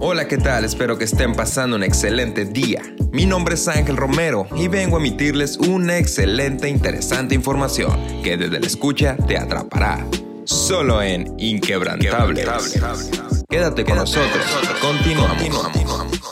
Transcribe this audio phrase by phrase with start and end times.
[0.00, 0.64] Hola, ¿qué tal?
[0.64, 2.82] Espero que estén pasando un excelente día.
[3.12, 8.36] Mi nombre es Ángel Romero y vengo a emitirles una excelente e interesante información que
[8.36, 10.04] desde la escucha te atrapará.
[10.44, 12.46] Solo en Inquebrantables.
[13.48, 14.44] Quédate con nosotros.
[14.80, 16.23] Continuamos.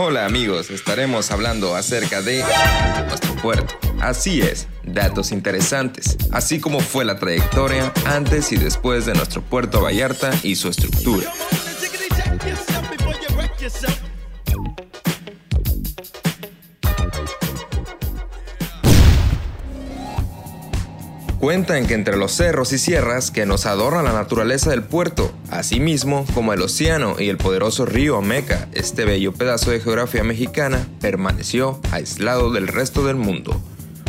[0.00, 2.44] Hola amigos, estaremos hablando acerca de
[3.08, 3.74] nuestro puerto.
[4.00, 9.82] Así es, datos interesantes, así como fue la trayectoria antes y después de nuestro puerto
[9.82, 11.32] Vallarta y su estructura.
[21.38, 26.26] Cuentan que entre los cerros y sierras que nos adornan la naturaleza del puerto, asimismo
[26.34, 31.80] como el océano y el poderoso río Ameca, este bello pedazo de geografía mexicana permaneció
[31.92, 33.62] aislado del resto del mundo.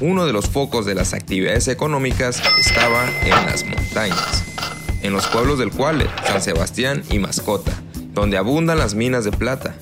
[0.00, 4.42] Uno de los focos de las actividades económicas estaba en las montañas,
[5.02, 7.72] en los pueblos del Cuale, San Sebastián y Mascota,
[8.14, 9.74] donde abundan las minas de plata,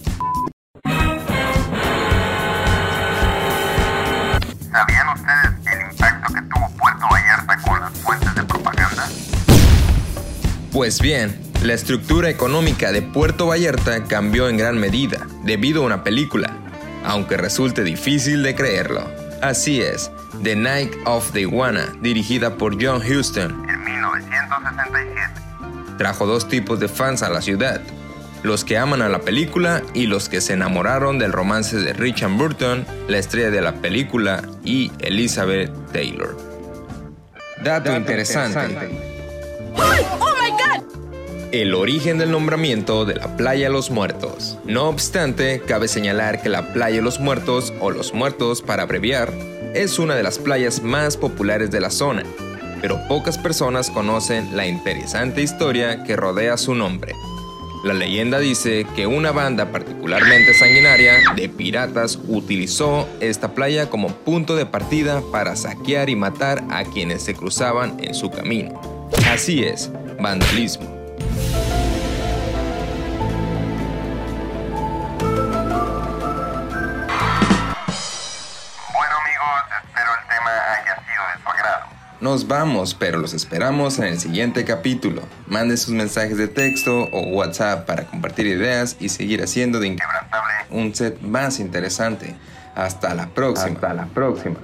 [10.72, 16.04] Pues bien, la estructura económica de Puerto Vallarta cambió en gran medida debido a una
[16.04, 16.52] película,
[17.04, 19.02] aunque resulte difícil de creerlo.
[19.40, 20.10] Así es,
[20.42, 25.40] The Night of the Iguana, dirigida por John Huston, En 1967.
[25.96, 27.80] trajo dos tipos de fans a la ciudad,
[28.42, 32.32] los que aman a la película y los que se enamoraron del romance de Richard
[32.32, 36.36] Burton, la estrella de la película, y Elizabeth Taylor.
[37.64, 39.17] Dato, interesante.
[41.50, 44.58] El origen del nombramiento de la Playa Los Muertos.
[44.66, 49.32] No obstante, cabe señalar que la Playa Los Muertos, o Los Muertos para abreviar,
[49.74, 52.22] es una de las playas más populares de la zona,
[52.82, 57.14] pero pocas personas conocen la interesante historia que rodea su nombre.
[57.82, 64.54] La leyenda dice que una banda particularmente sanguinaria de piratas utilizó esta playa como punto
[64.54, 68.97] de partida para saquear y matar a quienes se cruzaban en su camino.
[69.30, 70.86] Así es, vandalismo.
[78.92, 81.86] Bueno amigos, espero el tema haya sido de su agrado.
[82.20, 85.22] Nos vamos, pero los esperamos en el siguiente capítulo.
[85.46, 90.54] Mande sus mensajes de texto o WhatsApp para compartir ideas y seguir haciendo de Quebrantable.
[90.70, 92.34] un set más interesante.
[92.74, 93.74] Hasta la próxima.
[93.74, 94.58] Hasta la próxima.